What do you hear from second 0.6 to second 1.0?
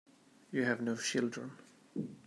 have no